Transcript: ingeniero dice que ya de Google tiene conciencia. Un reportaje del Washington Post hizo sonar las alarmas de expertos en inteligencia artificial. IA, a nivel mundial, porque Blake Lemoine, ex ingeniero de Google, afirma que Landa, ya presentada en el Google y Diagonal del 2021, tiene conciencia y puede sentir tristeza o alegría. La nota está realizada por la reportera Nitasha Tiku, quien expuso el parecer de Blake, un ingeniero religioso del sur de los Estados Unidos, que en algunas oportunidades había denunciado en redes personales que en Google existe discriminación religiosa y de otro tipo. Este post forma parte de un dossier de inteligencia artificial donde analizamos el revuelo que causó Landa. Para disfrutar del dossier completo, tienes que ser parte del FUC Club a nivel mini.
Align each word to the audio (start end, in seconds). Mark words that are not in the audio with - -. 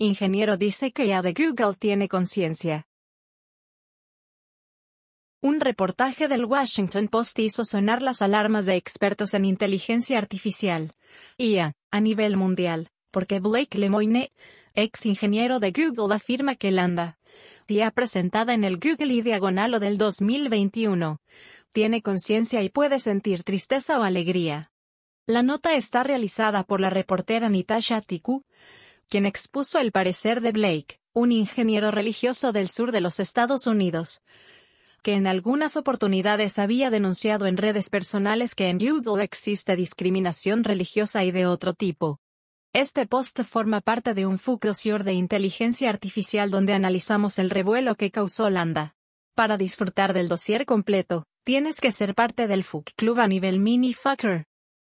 ingeniero 0.00 0.56
dice 0.56 0.92
que 0.92 1.06
ya 1.06 1.20
de 1.20 1.34
Google 1.34 1.74
tiene 1.78 2.08
conciencia. 2.08 2.86
Un 5.42 5.60
reportaje 5.60 6.28
del 6.28 6.44
Washington 6.44 7.08
Post 7.08 7.38
hizo 7.38 7.64
sonar 7.64 8.02
las 8.02 8.22
alarmas 8.22 8.66
de 8.66 8.76
expertos 8.76 9.34
en 9.34 9.44
inteligencia 9.44 10.18
artificial. 10.18 10.94
IA, 11.38 11.74
a 11.90 12.00
nivel 12.00 12.36
mundial, 12.36 12.88
porque 13.10 13.40
Blake 13.40 13.78
Lemoine, 13.78 14.32
ex 14.74 15.06
ingeniero 15.06 15.60
de 15.60 15.72
Google, 15.72 16.14
afirma 16.14 16.56
que 16.56 16.70
Landa, 16.70 17.18
ya 17.68 17.90
presentada 17.90 18.54
en 18.54 18.64
el 18.64 18.78
Google 18.78 19.12
y 19.14 19.22
Diagonal 19.22 19.78
del 19.80 19.98
2021, 19.98 21.20
tiene 21.72 22.02
conciencia 22.02 22.62
y 22.62 22.68
puede 22.68 22.98
sentir 22.98 23.44
tristeza 23.44 23.98
o 24.00 24.02
alegría. 24.02 24.70
La 25.26 25.42
nota 25.42 25.74
está 25.74 26.02
realizada 26.02 26.64
por 26.64 26.80
la 26.80 26.90
reportera 26.90 27.48
Nitasha 27.48 28.00
Tiku, 28.00 28.44
quien 29.10 29.26
expuso 29.26 29.78
el 29.80 29.90
parecer 29.90 30.40
de 30.40 30.52
Blake, 30.52 31.00
un 31.12 31.32
ingeniero 31.32 31.90
religioso 31.90 32.52
del 32.52 32.68
sur 32.68 32.92
de 32.92 33.00
los 33.00 33.18
Estados 33.18 33.66
Unidos, 33.66 34.22
que 35.02 35.14
en 35.14 35.26
algunas 35.26 35.76
oportunidades 35.76 36.58
había 36.58 36.90
denunciado 36.90 37.46
en 37.46 37.56
redes 37.56 37.90
personales 37.90 38.54
que 38.54 38.68
en 38.68 38.78
Google 38.78 39.24
existe 39.24 39.74
discriminación 39.74 40.62
religiosa 40.62 41.24
y 41.24 41.32
de 41.32 41.46
otro 41.46 41.74
tipo. 41.74 42.20
Este 42.72 43.04
post 43.04 43.40
forma 43.42 43.80
parte 43.80 44.14
de 44.14 44.26
un 44.26 44.38
dossier 44.62 45.02
de 45.02 45.14
inteligencia 45.14 45.90
artificial 45.90 46.50
donde 46.52 46.72
analizamos 46.72 47.40
el 47.40 47.50
revuelo 47.50 47.96
que 47.96 48.12
causó 48.12 48.48
Landa. 48.48 48.94
Para 49.34 49.56
disfrutar 49.56 50.12
del 50.12 50.28
dossier 50.28 50.66
completo, 50.66 51.24
tienes 51.42 51.80
que 51.80 51.90
ser 51.90 52.14
parte 52.14 52.46
del 52.46 52.62
FUC 52.62 52.92
Club 52.94 53.18
a 53.18 53.26
nivel 53.26 53.58
mini. 53.58 53.92